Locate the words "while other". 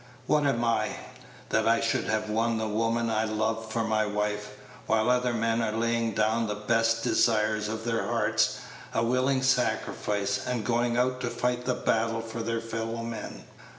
4.87-5.31